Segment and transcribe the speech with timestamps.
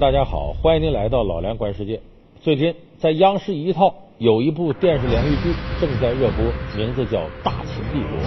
[0.00, 2.00] 大家好，欢迎您来到老梁观世界。
[2.40, 6.42] 最近在央视一套有一部电视连续剧正在热播，
[6.74, 8.18] 名字叫《大秦帝国》，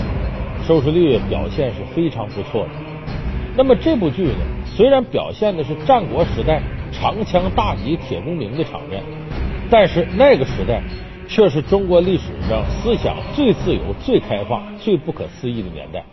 [0.67, 2.69] 收视率表现是非常不错的。
[3.57, 9.01] 那么这部剧呢，虽然表现的是战国时代长枪大戟铁公明的场面，
[9.71, 10.83] 但是那个时代
[11.27, 16.05] 却是中国历史上思想最自由、最开放、最不可思议的年代。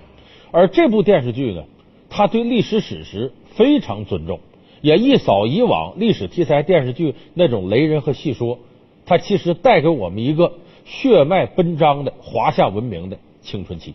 [0.53, 1.65] 而这部电视剧呢，
[2.09, 4.41] 它对历史史实非常尊重。
[4.81, 8.59] 也一扫以往历史题材电视剧那种雷人和戏说，
[9.05, 10.55] 它其实带给我们一个
[10.87, 13.95] 血脉奔张的华夏文明的青春期。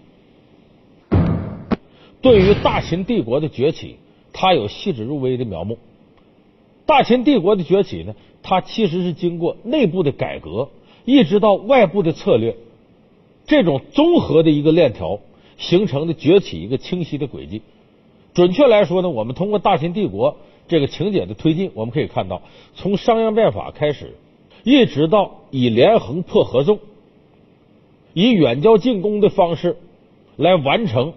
[2.22, 3.98] 对于大秦帝国的崛起，
[4.32, 5.78] 它有细致入微的描摹。
[6.86, 10.70] 大秦帝国的崛起呢，它其实是经过内部的改革，
[11.04, 12.58] 一直到外部的策略，
[13.48, 15.20] 这种综合的一个链条
[15.58, 17.64] 形成的崛起一个清晰的轨迹。
[18.36, 20.38] 准确来说呢，我们通过大秦帝国。
[20.68, 22.42] 这个情节的推进，我们可以看到，
[22.74, 24.16] 从商鞅变法开始，
[24.64, 26.80] 一直到以连横破合纵，
[28.14, 29.78] 以远交近攻的方式
[30.38, 31.14] 来完成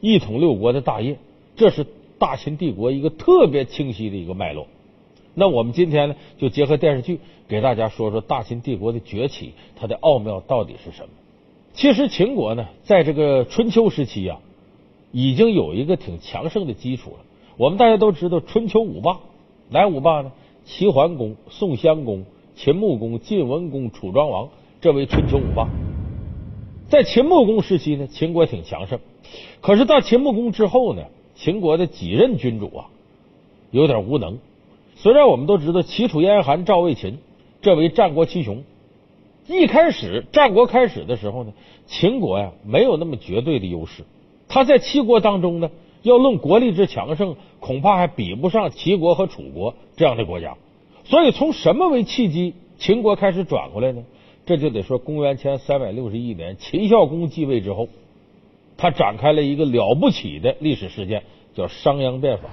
[0.00, 1.18] 一统六国的大业，
[1.56, 1.86] 这是
[2.18, 4.66] 大秦帝国一个特别清晰的一个脉络。
[5.34, 11.08] 那我们今天呢，就结合电视剧，给大家说说大秦帝国的崛起，它的奥妙到底是什么？
[11.74, 14.40] 其实秦国呢，在这个春秋时期啊，
[15.12, 17.25] 已经有一个挺强盛的基础了。
[17.58, 19.18] 我们大家都知道春秋五霸，
[19.70, 20.32] 哪五霸呢？
[20.66, 24.50] 齐桓公、宋襄公、秦穆公、晋文公、楚庄王，
[24.82, 25.66] 这为春秋五霸。
[26.90, 28.98] 在秦穆公时期呢，秦国挺强盛。
[29.62, 31.04] 可是到秦穆公之后呢，
[31.34, 32.88] 秦国的几任君主啊，
[33.70, 34.38] 有点无能。
[34.96, 37.16] 虽然我们都知道齐楚燕韩赵魏秦，
[37.62, 38.64] 这为战国七雄。
[39.46, 41.54] 一开始战国开始的时候呢，
[41.86, 44.04] 秦国呀没有那么绝对的优势。
[44.46, 45.70] 他在七国当中呢。
[46.02, 50.56] 要论国力之强盛，恐怕还比不上齐国和楚国这样的国家。
[51.04, 54.04] 所以，从什么为契机，秦国开始转过来呢？
[54.44, 57.88] 这就得说公元前三百六十一年，秦孝公继位之后，
[58.76, 61.22] 他展开了一个了不起的历史事件，
[61.54, 62.48] 叫商鞅变法。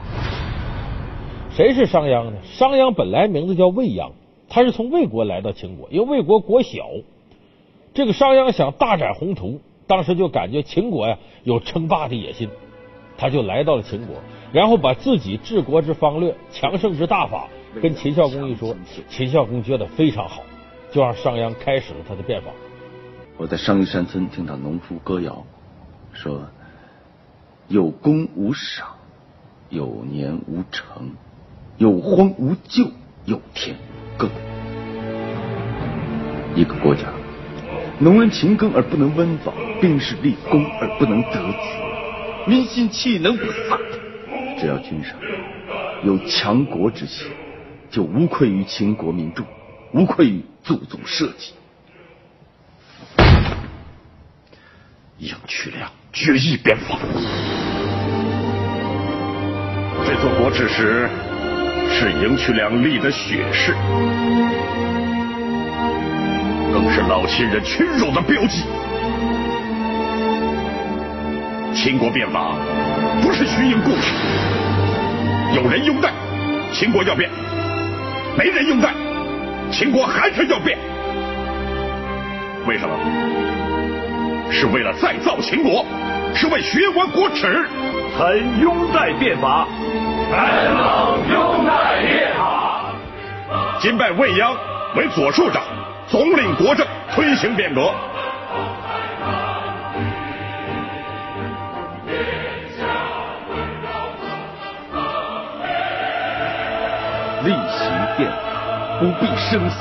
[1.56, 2.38] 谁是商鞅呢？
[2.44, 4.12] 商鞅本来名字叫卫鞅，
[4.50, 6.90] 他是从魏国来到秦国，因为魏国国小。
[7.94, 12.50] 这个商鞅想大展宏图，当时就感觉秦国呀有称霸的野心。
[13.18, 14.16] 他就来到了秦国，
[14.52, 17.48] 然后把自己治国之方略、强盛之大法
[17.82, 18.76] 跟秦孝公一说，
[19.10, 20.44] 秦孝公觉得非常好，
[20.92, 22.48] 就让商鞅开始了他的变法。
[23.38, 25.44] 我在商于山村听到农夫歌谣，
[26.12, 26.42] 说
[27.68, 28.88] 有功无赏，
[29.70, 31.12] 有年无成，
[31.78, 32.86] 有荒无救，
[33.26, 33.76] 有田
[34.18, 34.30] 耕。
[36.56, 37.12] 一个国家，
[38.00, 41.83] 农人勤耕而不能温饱，兵士立功而不能得子。
[42.46, 43.80] 民心岂能不散？
[44.60, 45.16] 只要君上
[46.04, 47.28] 有强国之心，
[47.90, 49.46] 就无愧于秦国民众，
[49.94, 51.54] 无愧于祖宗社稷。
[55.20, 57.00] 赢渠梁决意变法，
[60.06, 61.10] 这座国耻石
[61.90, 63.74] 是赢渠梁立的血誓，
[66.74, 68.64] 更是老秦人屈辱的标记。
[71.84, 72.56] 秦国变法
[73.22, 74.14] 不是虚应故事，
[75.54, 76.14] 有人拥戴，
[76.72, 77.30] 秦国要变；
[78.38, 78.94] 没人拥戴，
[79.70, 80.78] 秦国还是要变。
[82.66, 82.96] 为什么？
[84.50, 85.86] 是为了再造秦国，
[86.34, 87.68] 是为学完国耻。
[88.18, 89.68] 臣拥戴变法，
[90.32, 92.94] 臣等拥戴变法。
[93.82, 94.56] 今拜未央
[94.96, 95.62] 为左庶长，
[96.08, 97.94] 总领国政，推行变革。
[109.04, 109.76] 不必生死，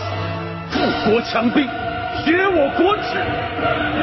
[0.68, 3.22] 富国强兵，学我国耻。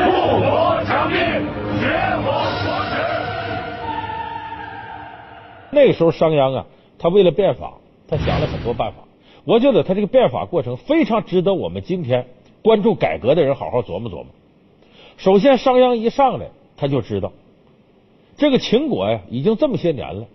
[0.05, 1.19] 富国强兵，
[1.77, 1.83] 学
[2.23, 2.27] 我
[2.63, 2.95] 国耻。
[5.71, 6.65] 那时候，商鞅啊，
[6.97, 7.73] 他为了变法，
[8.07, 8.99] 他想了很多办法。
[9.43, 12.27] 我觉得他这个变法过程非常值得我们今天
[12.61, 14.27] 关注改革的人好好琢磨琢磨。
[15.17, 16.45] 首先，商鞅一上来，
[16.77, 17.33] 他就知道
[18.37, 20.27] 这个秦国呀，已经这么些年了。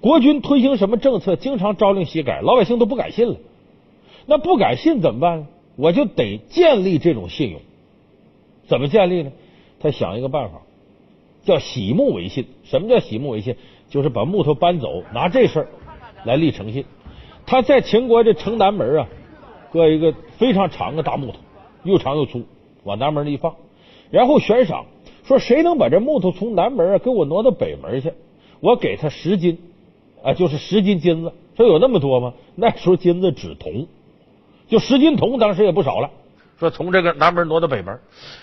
[0.00, 3.34] 国君推行什么政策，经常朝令夕改，老百姓都不敢信了。
[4.26, 5.46] 那不敢信怎么办呢？
[5.76, 7.60] 我就得建立这种信用。
[8.66, 9.32] 怎么建立呢？
[9.80, 10.62] 他想一个办法，
[11.44, 12.46] 叫洗木为信。
[12.64, 13.56] 什么叫洗木为信？
[13.88, 15.68] 就是把木头搬走，拿这事儿
[16.24, 16.84] 来立诚信。
[17.46, 19.08] 他在秦国这城南门啊，
[19.72, 21.38] 搁一个非常长的大木头，
[21.82, 22.42] 又长又粗，
[22.84, 23.56] 往南门一放，
[24.10, 24.86] 然后悬赏，
[25.24, 28.12] 说谁能把这木头从南门啊给我挪到北门去，
[28.60, 29.58] 我给他十斤。
[30.22, 32.34] 啊，就是十斤金子，说有那么多吗？
[32.54, 33.88] 那时候金子只铜，
[34.72, 36.08] 就十斤铜，当时也不少了。
[36.58, 38.00] 说从这个南门挪到北门，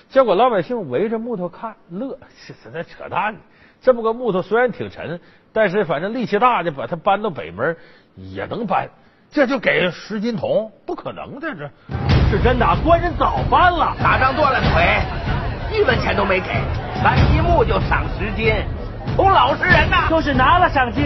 [0.10, 2.20] 结果老百姓围着木头看乐，
[2.64, 3.36] 这在扯淡。
[3.82, 5.20] 这么个木头虽然挺沉，
[5.52, 7.76] 但是反正力气大的，把它搬到北门
[8.16, 8.88] 也能搬。
[9.32, 12.78] 这就给十斤铜，不可能的，这是真的。
[12.86, 15.02] 官人早搬了，打仗断了腿，
[15.76, 16.46] 一文钱都没给，
[17.04, 18.54] 搬一木就赏十斤，
[19.16, 20.06] 从老实人呐。
[20.12, 21.06] 就是拿了赏金，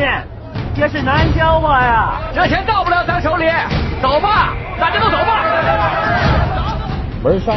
[0.75, 2.20] 也是难教我呀。
[2.34, 3.46] 这钱到不了咱手里，
[4.02, 5.46] 走吧，大家都走吧。
[7.24, 7.56] 门上，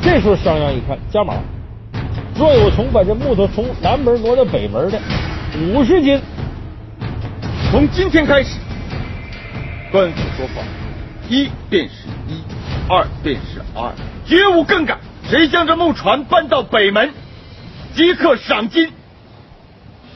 [0.00, 1.34] 这时候商鞅一看加码，
[2.36, 4.98] 若有从把这木头从南门挪到北门的
[5.74, 6.20] 五十斤，
[7.70, 8.58] 从今天开始，
[9.90, 10.62] 官府说话，
[11.28, 12.42] 一便是一，
[12.88, 13.92] 二便是二，
[14.24, 14.96] 绝无更改。
[15.28, 17.12] 谁将这木船搬到北门，
[17.92, 18.90] 即刻赏金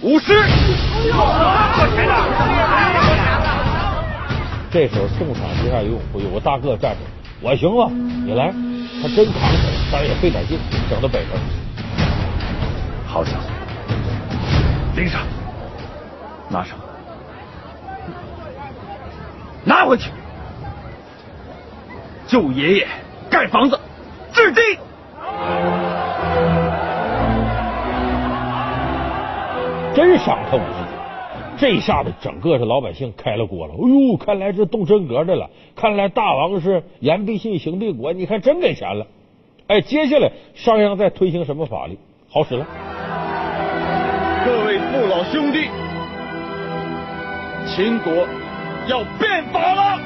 [0.03, 0.35] 五十。
[4.71, 6.99] 这时候宋场之下有有个大个站着。
[7.41, 7.89] 我行啊，
[8.25, 8.53] 你来，
[9.01, 10.59] 他真扛起来，当然也费点劲，
[10.91, 11.41] 整到北边。
[13.07, 13.49] 好小子，
[14.97, 15.21] 拎上，
[16.49, 16.77] 拿上，
[19.65, 20.11] 拿回去，
[22.27, 22.89] 救爷爷
[23.31, 23.79] 盖房子，
[24.33, 24.63] 致敬。
[29.95, 30.93] 真赏他五十斤。
[31.59, 33.75] 这下子，整个是老百姓开了锅了。
[33.75, 35.51] 哎呦，看来这动真格的了。
[35.77, 38.13] 看来大王是言必信，行必果。
[38.13, 39.07] 你看，真给钱了。
[39.69, 41.99] 哎，接下来商鞅再推行什么法律？
[42.29, 42.67] 好使了。
[44.45, 45.69] 各位父老兄弟，
[47.67, 48.13] 秦国
[48.89, 50.01] 要变法了。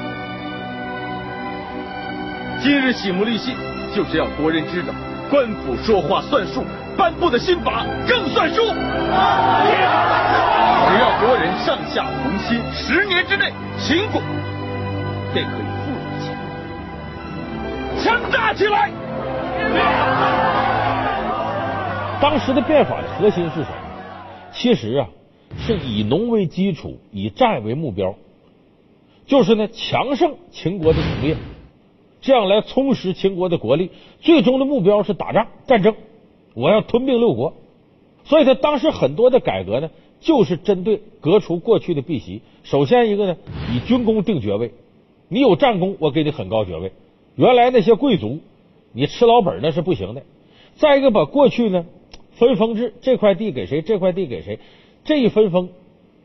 [2.61, 3.55] 今日喜目立信，
[3.95, 4.93] 就是要国人知道，
[5.31, 6.63] 官府说话算数，
[6.97, 8.63] 颁布的新法更算数。
[10.89, 14.21] 只要国人上下同心，十年之内，秦国
[15.33, 16.39] 便可以富有起来，
[18.03, 18.89] 强大起来。
[22.19, 23.77] 当时的变法的核心是什么？
[24.51, 25.07] 其实啊，
[25.57, 28.15] 是以农为基础，以战为目标，
[29.27, 31.37] 就是呢强盛秦国的农业，
[32.21, 33.91] 这样来充实秦国的国力。
[34.21, 35.93] 最终的目标是打仗战争，
[36.57, 37.53] 我要吞并六国。
[38.25, 39.89] 所以他当时很多的改革呢。
[40.19, 42.41] 就是针对革除过去的弊习。
[42.63, 43.37] 首先一个呢，
[43.71, 44.71] 以军功定爵位，
[45.29, 46.91] 你有战功，我给你很高爵位。
[47.35, 48.39] 原来那些贵族，
[48.93, 50.23] 你吃老本那是不行的。
[50.77, 51.85] 再一个，把过去呢
[52.31, 54.57] 分封制，这块地给谁，这块地给谁，
[55.03, 55.69] 这一分封，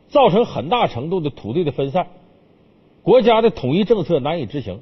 [0.09, 2.07] 造成很大程度的土地的分散，
[3.03, 4.81] 国家的统一政策难以执行。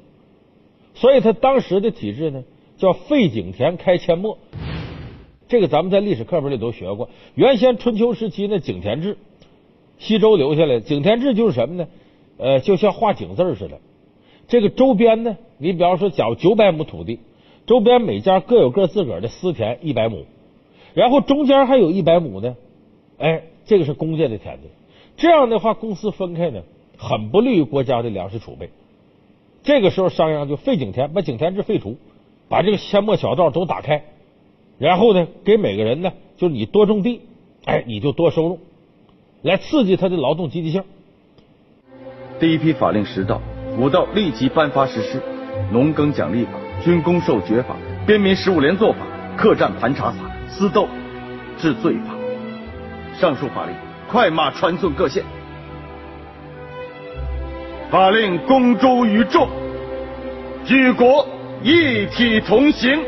[0.93, 2.45] 所以他当时的体制呢，
[2.77, 4.37] 叫废井田，开阡陌。
[5.51, 7.09] 这个咱们在历史课本里都学过。
[7.35, 9.17] 原先春秋时期那井田制，
[9.99, 10.79] 西周留下来。
[10.79, 11.89] 井田制就是什么呢？
[12.37, 13.81] 呃，就像画井字似的。
[14.47, 17.19] 这个周边呢，你比方说，假如九百亩土地，
[17.65, 20.23] 周边每家各有各自个儿的私田一百亩，
[20.93, 22.55] 然后中间还有一百亩呢，
[23.17, 24.69] 哎，这个是公家的田地。
[25.17, 26.61] 这样的话，公私分开呢，
[26.95, 28.69] 很不利于国家的粮食储备。
[29.63, 31.97] 这个时候，商鞅就废井田，把井田制废除，
[32.47, 34.05] 把这个阡陌小道都打开。
[34.81, 37.21] 然后呢，给每个人呢，就是你多种地，
[37.65, 38.59] 哎，你就多收入，
[39.43, 40.83] 来刺激他的劳动积极性。
[42.39, 43.39] 第一批法令十道，
[43.77, 45.21] 五道立即颁发实施：
[45.71, 47.75] 农耕奖励法、军功授爵法、
[48.07, 49.05] 边民十五连坐法、
[49.37, 50.17] 客栈盘查法、
[50.49, 50.87] 私斗
[51.59, 52.15] 治罪法。
[53.19, 53.75] 上述法令
[54.09, 55.23] 快马传送各县，
[57.91, 59.47] 法令公诸于众，
[60.65, 61.27] 举国
[61.61, 62.99] 一体同行。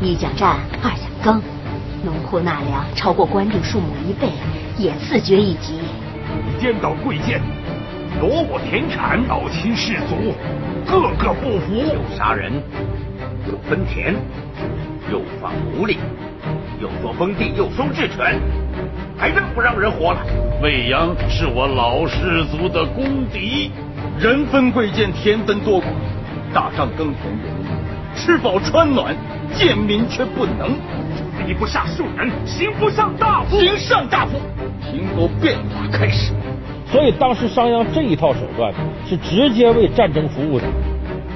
[0.00, 1.42] 一甲战，二甲耕，
[2.04, 4.28] 农户纳粮超过官定数目一倍，
[4.76, 5.80] 也自爵一级。
[6.60, 7.40] 颠倒贵贱，
[8.20, 10.32] 夺我田产，倒侵士族，
[10.86, 11.74] 个个不服。
[11.74, 12.52] 又杀人，
[13.50, 14.14] 又分田，
[15.10, 15.98] 又放奴隶，
[16.80, 18.40] 又说封地，又收治权，
[19.16, 20.20] 还真不让人活了。
[20.62, 23.72] 未央是我老氏族的公敌，
[24.20, 25.86] 人分贵贱，田分多寡，
[26.54, 27.67] 打仗耕田容易，
[28.18, 29.16] 吃饱穿暖。
[29.56, 30.72] 贱民却不能，
[31.46, 34.38] 礼不上庶人，刑不上大夫，刑上大夫。
[34.82, 36.34] 秦国变法开始，
[36.86, 38.74] 所以当时商鞅这一套手段
[39.06, 40.66] 是直接为战争服务的，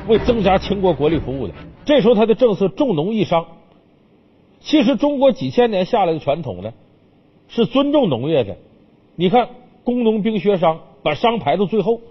[0.06, 1.54] 为增加秦国国力服务的。
[1.86, 3.46] 这时候他的政策重农抑商。
[4.60, 6.72] 其实中国几千年下来的传统呢，
[7.48, 8.58] 是尊重农业的。
[9.16, 9.48] 你看
[9.84, 12.02] 工农兵学商，把商排到最后，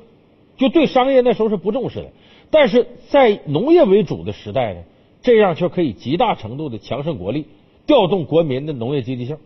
[0.58, 2.08] 就对商业那时候是不重视的。
[2.52, 4.82] 但是在农业为主的时代呢？
[5.24, 7.46] 这样却可以极大程度的强盛国力，
[7.86, 9.38] 调动国民的农业积极性。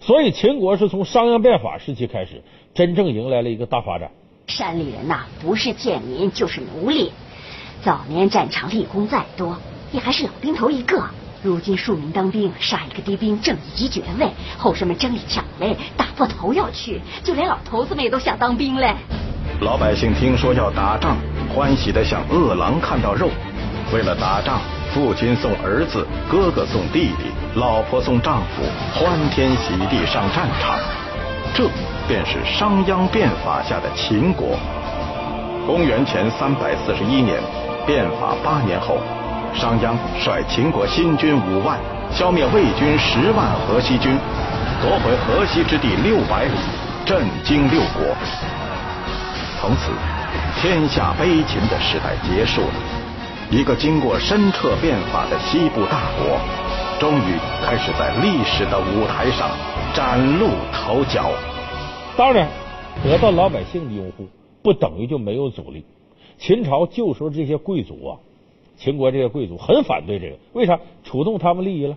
[0.00, 2.42] 所以秦国是从商鞅变法时期开始，
[2.74, 4.10] 真正迎来了一个大发展。
[4.48, 7.12] 山里人呐，不是贱民就是奴隶。
[7.80, 9.56] 早年战场立功再多，
[9.92, 11.04] 也还是老兵头一个。
[11.44, 14.28] 如今庶民当兵，杀一个敌兵，正一级爵位，
[14.58, 18.94] 后生们争里抢位，打破头要去，就连老头子们也都想当兵嘞。
[19.60, 21.16] 老百姓听说要打仗，
[21.54, 23.28] 欢喜的像饿狼看到肉。
[23.92, 24.60] 为了打仗，
[24.92, 30.78] 父亲送儿子，哥哥送弟弟，老婆送丈夫，欢天喜地上战场。
[31.54, 31.68] 这
[32.08, 34.56] 便是商鞅变法下的秦国。
[35.66, 37.38] 公元前三百四十一年，
[37.86, 38.96] 变法八年后。
[39.54, 41.78] 商鞅率秦国新军五万，
[42.10, 44.16] 消灭魏军十万河西军，
[44.80, 46.56] 夺回河西之地六百里，
[47.04, 48.16] 震惊六国。
[49.60, 49.92] 从此，
[50.60, 52.74] 天下悲秦的时代结束了。
[53.50, 56.38] 一个经过深彻变法的西部大国，
[56.98, 59.50] 终于开始在历史的舞台上
[59.92, 61.30] 崭露头角。
[62.16, 62.48] 当然，
[63.02, 64.26] 得到老百姓的拥护，
[64.62, 65.84] 不等于就没有阻力。
[66.38, 68.18] 秦朝旧时候这些贵族啊。
[68.78, 70.78] 秦国这些贵族很反对这个，为啥？
[71.04, 71.96] 触动他们利益了。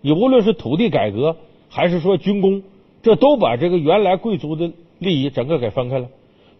[0.00, 1.36] 你无论是土地改革，
[1.68, 2.62] 还是说军功，
[3.02, 6.06] 这都把这个原来贵族的利益整个给分开了。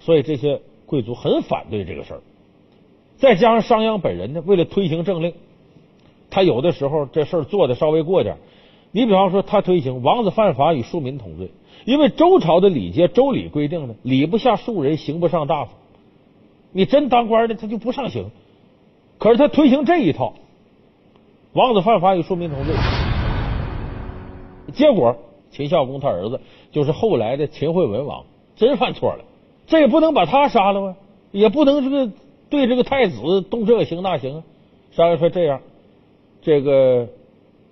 [0.01, 2.21] 所以这些贵族很反对这个事儿。
[3.19, 5.35] 再加上商鞅本人呢，为了推行政令，
[6.31, 8.39] 他有的时候这事做的稍微过点。
[8.91, 11.51] 你比方说，他推行王子犯法与庶民同罪，
[11.85, 15.73] 因为周朝的礼节，周礼规定呢，礼不下庶人，刑不上大夫。
[16.73, 18.31] 你真当官的，他就不上刑。
[19.19, 20.33] 可是他推行这一套，
[21.53, 22.75] 王子犯法与庶民同罪，
[24.73, 25.17] 结果
[25.51, 26.41] 秦孝公他儿子
[26.73, 28.25] 就是后来的秦惠文王
[28.57, 29.25] 真犯错了，
[29.69, 30.97] 这也不能把他杀了吗？
[31.31, 32.11] 也不能这个
[32.49, 34.43] 对这个太子动这刑那刑啊。
[34.93, 35.61] 商鞅说这样，
[36.41, 37.09] 这个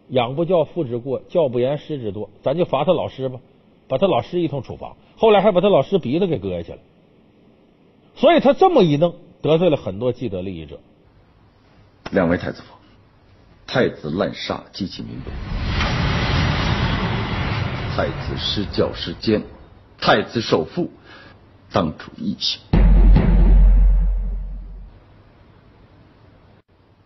[0.09, 3.41] 养不教父之过，教不严师之惰，咱就罚他老师吧，
[3.89, 4.95] 把他老师一通处罚。
[5.17, 6.79] 后来还把他老师鼻子给割下去了。
[8.15, 10.79] 所以他这么一弄，得罪了很多既得利益者。
[12.11, 12.75] 两位太子府，
[13.67, 15.33] 太子滥杀，激起民愤；
[17.97, 19.43] 太子失教失奸，
[19.99, 20.89] 太子受缚，
[21.73, 22.61] 当主异刑。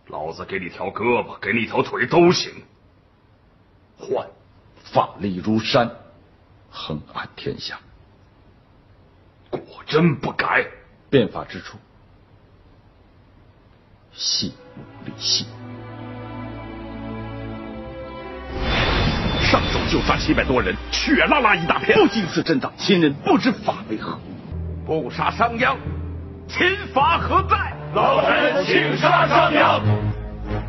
[0.07, 2.51] 老子给你条胳膊，给你条腿都行。
[3.97, 4.27] 换
[4.83, 5.89] 法力如山，
[6.69, 7.79] 横按天下。
[9.49, 10.65] 果真不改。
[11.09, 11.77] 变法之初。
[14.13, 15.45] 细目理细，
[19.41, 21.97] 上手就杀七百多人，血拉拉一大片。
[21.97, 24.17] 不经此震荡，秦人不知法为何。
[24.99, 25.77] 不杀商鞅，
[26.49, 27.55] 秦法何在？
[27.93, 29.79] 老臣请杀商鞅。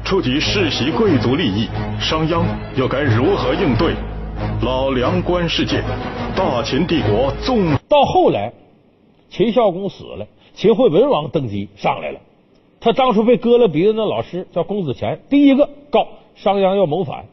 [0.04, 2.44] 触及世袭贵族利益，商鞅
[2.76, 3.96] 又该如何应对？
[4.62, 5.82] 老梁观世界，
[6.36, 8.52] 大秦帝国纵到后来，
[9.28, 10.24] 秦孝公死了，
[10.54, 12.20] 秦惠文王登基上来了。
[12.78, 17.24] 他当初被割了鼻子那老师叫公子虔，第一个告商鞅要谋反，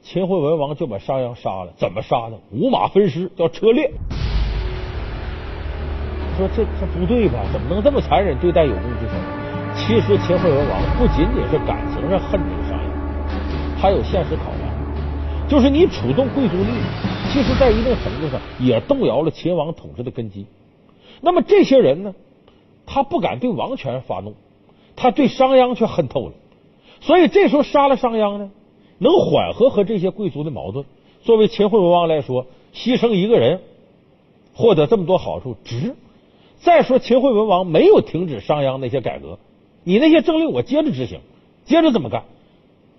[0.00, 1.74] 秦惠文王就把商鞅杀了。
[1.76, 2.38] 怎么杀的？
[2.50, 3.92] 五马分尸，叫车裂。
[6.42, 7.38] 说这这不对吧？
[7.52, 9.14] 怎么能这么残忍对待有功之臣？
[9.76, 20.46] 其实秦惠文王不仅仅是感情上恨这个商鞅，还有现实考量，就是你触动贵族利益，其实在一定程度上也动摇了秦王统治的根基。
[21.20, 22.14] 那么这些人呢，
[22.86, 24.34] 他不敢对王权发怒。
[24.94, 26.34] 他对商鞅却恨透了，
[27.00, 28.50] 所以这时候杀了商鞅呢，
[28.98, 30.84] 能缓和和这些贵族的矛盾。
[31.22, 33.60] 作为秦惠文王来说，牺牲一个人，
[34.52, 35.94] 获得这么多好处，值。
[36.62, 39.38] 再说秦惠文王没有停止商鞅那些改革，
[39.84, 41.20] 你那些政令我接着执行，
[41.64, 42.24] 接着这么干，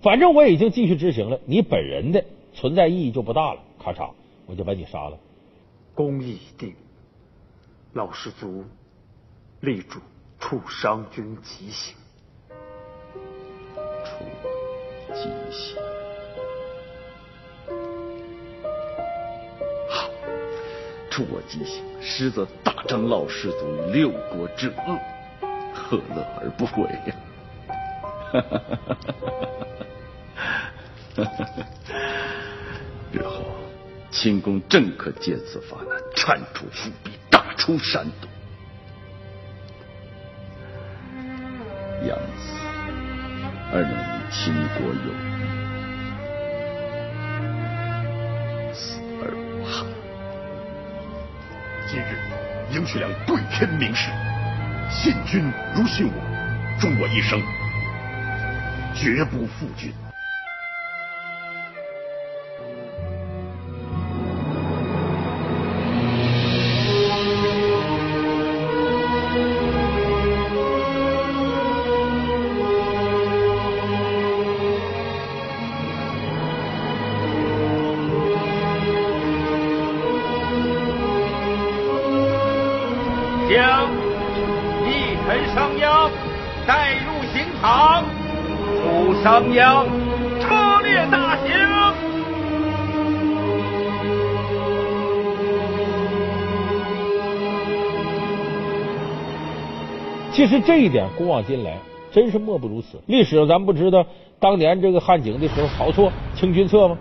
[0.00, 3.60] 反正我已经继续执行了，你本人的存在意义就不大了。
[3.82, 4.10] 咔嚓，
[4.46, 5.18] 我就把你杀了。
[5.94, 6.74] 公义已定，
[7.92, 8.64] 老士卒
[9.60, 9.98] 立主。
[10.40, 11.94] 处商君极刑，
[14.04, 14.24] 处
[15.14, 15.83] 极刑。
[21.14, 24.98] 处我极刑，实则大张老氏族六国之恶，
[25.72, 27.14] 何乐而不为呀？
[33.12, 33.44] 日后
[34.10, 38.28] 秦公正可借此发难，铲除复辟，大出山东。
[42.08, 42.58] 杨子，
[43.72, 45.14] 而能与秦国有
[52.86, 54.10] 徐良对天明誓，
[54.90, 57.40] 信君如信我，忠我一生，
[58.94, 59.90] 绝不负君。
[85.24, 86.10] 一沉商鞅，
[86.66, 88.04] 带入刑场，
[88.82, 89.86] 楚商鞅，
[90.38, 91.48] 车裂大刑。
[100.30, 101.78] 其实这一点，古往今来
[102.12, 103.00] 真是莫不如此。
[103.06, 104.04] 历史上咱不知道
[104.38, 106.98] 当年这个汉景的时候，晁错清君侧吗？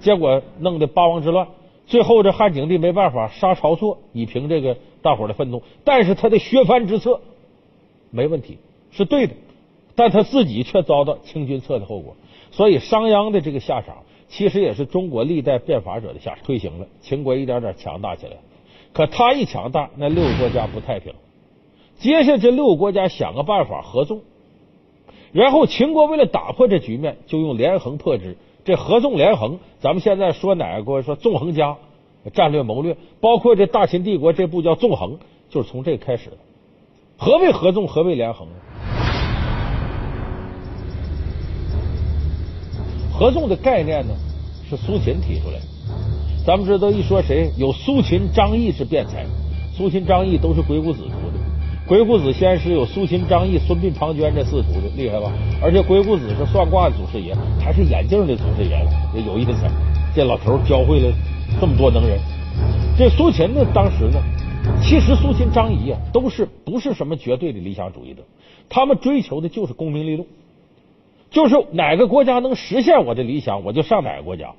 [0.00, 1.46] 结果弄得八王之乱，
[1.86, 5.62] 最后这汉景帝没办法杀晁错，以平这个大伙的愤怒。
[5.84, 7.20] 但是他的削藩之策
[8.10, 8.58] 没问题，
[8.90, 9.34] 是对的，
[9.94, 12.16] 但他自己却遭到清君侧的后果。
[12.50, 16.44] 所以商鞅的这个下场，其实也是中国历代变法者的下场。
[16.44, 18.36] 推行了秦国一点点强大起来，
[18.92, 21.12] 可他一强大，那六个国家不太平。
[21.98, 24.22] 接下这六个国家想个办法合纵，
[25.32, 28.36] 然后秦国为了打破这局面，就用连横破之。
[28.64, 31.76] 这合纵连横，咱们现在说哪个国说纵横家
[32.34, 35.18] 战略谋略，包括这大秦帝国这部叫纵横，
[35.50, 36.36] 就是从这开始的。
[37.18, 37.88] 何谓合纵？
[37.88, 38.46] 何谓连横？
[43.10, 44.14] 合纵的概念呢，
[44.68, 45.64] 是苏秦提出来的。
[46.44, 49.24] 咱们知道一说谁有苏秦、张仪是辩才，
[49.74, 51.38] 苏秦、张仪都是鬼谷子徒的。
[51.86, 55.32] 鬼谷子先师有苏秦、张仪、孙膑、庞涓这四徒弟，厉害吧？
[55.62, 59.52] 而且鬼谷子是算卦的祖师爷，还是眼镜的祖师爷了，也有意思。
[60.14, 61.10] 这老头教会了
[61.60, 62.18] 这么多能人。
[62.98, 64.20] 这苏秦呢，当时呢，
[64.82, 68.22] 其实苏秦、张仪啊，都是不是什么绝对的理想主义者，
[68.68, 70.26] 他们追求的就是功名利禄，
[71.30, 74.54] 就是哪个国家能实现我的理想，我就上哪个国家。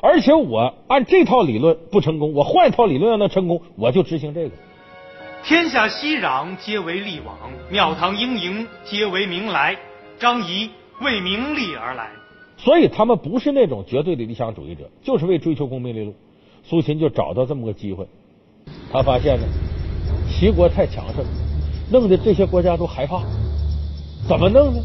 [0.00, 4.50] 而且我按这套理论不成功，我换一套理论要能成功，我就执行这个。
[5.44, 7.36] 天下熙攘，皆为利往；
[7.70, 9.76] 庙堂英营，皆为名来。
[10.18, 12.10] 张仪为名利而来，
[12.56, 16.16] 所以他们不是那种绝对的理想主义者，就是为追求功名利禄。
[16.64, 18.08] 苏秦就找到这么个机会，
[18.92, 19.46] 他发现呢，
[20.28, 21.24] 齐国太强盛，
[21.90, 23.22] 弄得这些国家都害怕。
[24.26, 24.80] 怎么弄呢？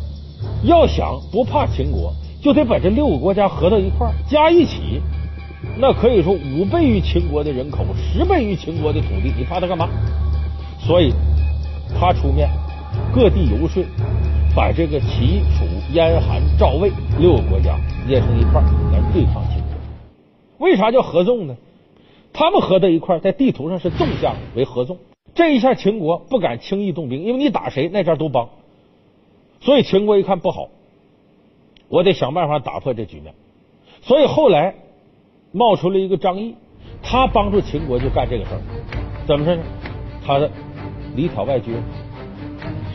[0.63, 5.01] 要想不怕秦国，就得把这六个国家合到一块儿，加一起，
[5.77, 9.87] 那可以说五倍于秦国的人口，十倍于秦国的土地，你怕他干嘛？
[10.79, 11.13] 所以，
[11.97, 12.49] 他出面
[13.13, 13.83] 各地游说，
[14.53, 20.67] 把这个齐、楚、燕、韩、赵、魏六个国家捏成一块来对抗秦国。
[20.67, 21.55] 为啥叫合纵呢？
[22.33, 24.97] 他们合在一块在地图上是纵向为合纵。
[25.35, 28.49] 这一下秦国不敢轻易动兵，因为你打谁那家都帮。
[29.61, 30.69] 所以秦国一看不好，
[31.87, 33.33] 我得想办法打破这局面。
[34.01, 34.75] 所以后来
[35.51, 36.55] 冒出了一个张翼，
[37.01, 38.61] 他帮助秦国就干这个事儿。
[39.25, 39.63] 怎么事呢？
[40.25, 40.49] 他的。
[41.15, 41.75] 里挑外撅，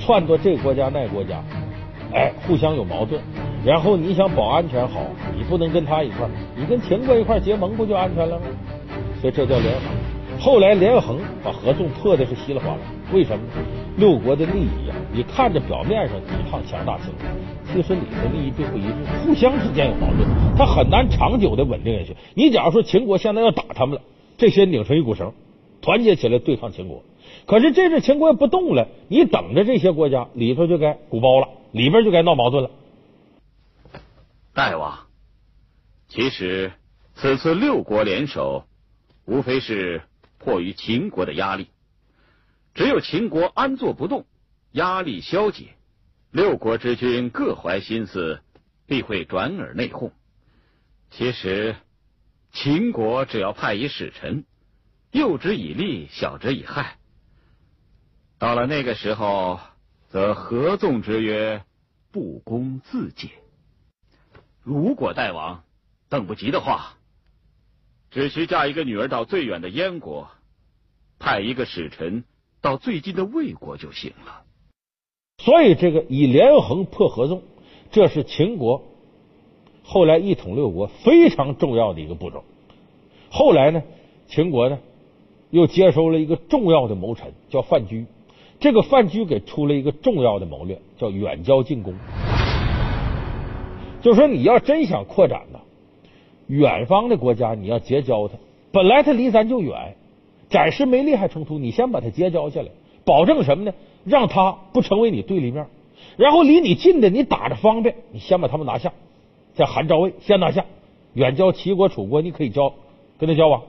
[0.00, 1.40] 撺掇这个国家那个国家，
[2.12, 3.22] 哎，互相有矛盾。
[3.64, 5.02] 然后你想保安全好，
[5.36, 8.46] 你不能跟他一块儿你跟秦国一块结盟不就安全了吗？
[9.20, 9.88] 所以这叫连横。
[10.40, 12.78] 后来连横把合纵破的是稀里哗啦。
[13.12, 13.44] 为什么？
[13.96, 17.26] 六国的利益啊，你看着表面上抵抗强大秦国，
[17.72, 22.16] 其实里头利益并不一致，互相之间有矛盾，它很难长久的稳定下去。
[22.34, 24.02] 你假如说秦国现在要打他们了，
[24.36, 25.32] 这些拧成一股绳，
[25.82, 27.02] 团结起来对抗秦国。
[27.46, 32.70] 可是这次秦国不动了，你等着这些国家里头就该鼓包了，里边就该闹矛盾了。
[34.54, 34.98] 大王，
[36.08, 36.70] 其实
[37.14, 38.64] 此次六国联手，
[39.28, 40.00] 无非是
[40.38, 41.68] 迫于秦国的压力。
[42.72, 44.24] 只有秦国安坐不动，
[44.72, 45.74] 压力消解，
[46.30, 48.40] 六国之君各怀心思，
[48.86, 50.12] 必会转而内讧。
[51.10, 51.76] 其实
[52.52, 54.46] 秦国只要派一使臣，
[55.10, 56.96] 诱之以利，晓之以害。
[58.38, 59.60] 到了那个时候，
[60.08, 61.62] 则合纵之约
[62.10, 63.28] 不攻自解。
[64.62, 65.64] 如果大王
[66.08, 66.94] 等不及的话，
[68.10, 70.28] 只需嫁一个女儿到最远的燕国，
[71.18, 72.24] 派一个使臣
[72.62, 74.42] 到最近的魏国就行了。
[75.38, 77.42] 所以，这个以连横破合纵，
[77.90, 78.82] 这是秦国
[79.84, 82.44] 后来一统六国非常重要的一个步骤。
[83.30, 83.82] 后来呢，
[84.26, 84.78] 秦国呢
[85.50, 88.06] 又接收了一个重要的谋臣，叫范雎。
[88.58, 91.94] 这个范雎给出了一个重要的谋略，叫远交近攻。
[94.02, 95.60] 就说你要真想扩展呢，
[96.48, 98.34] 远方的国家你要结交他，
[98.72, 99.94] 本来他离咱就远，
[100.50, 102.68] 暂时没利害冲突，你先把他结交下来，
[103.04, 103.72] 保证什么呢？
[104.04, 105.66] 让他不成为你对立面。
[106.16, 108.92] 然后离你近的，你打着方便，你先把他们拿下。
[109.54, 110.64] 在韩赵魏先拿下，
[111.14, 112.72] 远交齐国、楚国，你可以交
[113.18, 113.62] 跟他交往。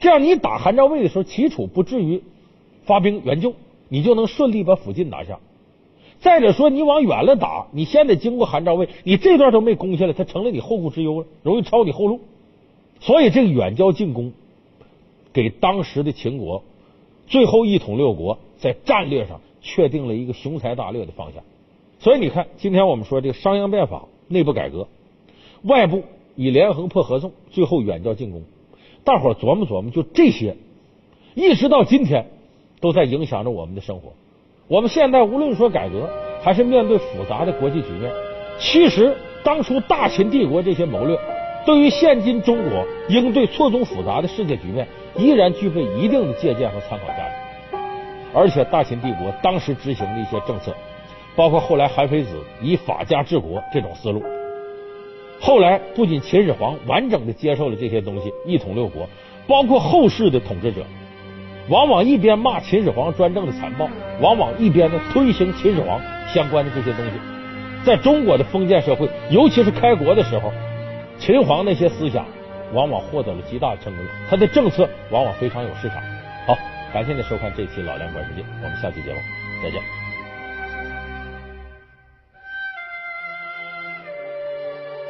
[0.00, 2.22] 这样你打韩赵魏的时候，齐楚不至于
[2.84, 3.54] 发兵援救。
[3.90, 5.38] 你就能顺利把附近拿下。
[6.20, 12.20] 再者说，你往远了打，你先得经过韩赵魏，你这段都没攻下来，他成了你后顾之忧了，容易抄你后路。
[13.00, 14.32] 所以，这个远交近攻
[15.32, 16.64] 给当时的秦国
[17.28, 21.44] 最后一统六国在战略上确定了一个雄才大略的方向。
[22.00, 24.88] 所以你看，今天我们说这个商鞅变法、内部改革、
[25.62, 26.02] 外部
[26.34, 28.42] 以连横破合纵，最后远交近攻，
[29.04, 30.56] 大伙琢磨琢磨，就这些，
[31.36, 32.26] 一直到今天
[32.80, 34.14] 都在影响着我们的生活。
[34.68, 36.08] 我们现在无论说改革，
[36.42, 38.12] 还是面对复杂的国际局面，
[38.58, 41.18] 其实当初大秦帝国这些谋略，
[41.64, 47.78] 对于现今中国应对错综复杂的世界局面，依然具备一定的借鉴和参考价值。
[48.34, 50.74] 而且大秦帝国当时执行的一些政策。
[51.34, 54.20] 包括后来韩非子以法家治国这种思路，
[55.40, 59.08] 后来不仅秦始皇完整的接受了这些东西，一统六国，
[59.46, 60.84] 包括后世的统治者，
[61.68, 63.88] 往往一边骂秦始皇专政的残暴，
[64.20, 66.00] 往往一边呢推行秦始皇
[66.32, 67.12] 相关的这些东西。
[67.84, 70.52] 在中国的封建社会，尤其是开国的时候，
[71.18, 72.26] 秦皇那些思想
[72.72, 76.02] 往往获得了极大的成功，他的政策往往非常有市场。
[76.46, 76.58] 好，
[76.92, 79.20] 感谢您收看这期《老梁观世界》，我们下期节目
[79.62, 79.97] 再见。